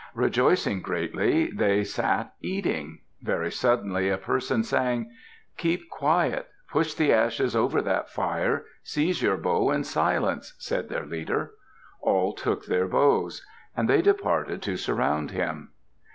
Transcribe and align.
Rejoicing 0.15 0.81
greatly, 0.81 1.51
they 1.51 1.83
sat 1.83 2.33
eating. 2.41 3.01
Very 3.21 3.51
suddenly 3.51 4.09
a 4.09 4.17
person 4.17 4.63
sang. 4.63 5.11
"Keep 5.57 5.91
quiet. 5.91 6.47
Push 6.71 6.95
the 6.95 7.13
ashes 7.13 7.55
over 7.55 7.83
that 7.83 8.09
fire. 8.09 8.65
Seize 8.81 9.21
your 9.21 9.37
bow 9.37 9.69
in 9.69 9.83
silence!" 9.83 10.55
said 10.57 10.89
their 10.89 11.05
leader. 11.05 11.51
All 12.01 12.33
took 12.33 12.65
their 12.65 12.87
bows. 12.87 13.45
And 13.77 13.87
they 13.87 14.01
departed 14.01 14.63
to 14.63 14.75
surround 14.75 15.29
him. 15.29 15.69